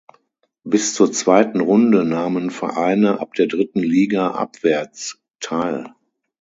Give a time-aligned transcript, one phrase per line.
[0.63, 5.93] Bis zur zweiten Runde nahmen Vereine ab der dritten Liga abwärts teil.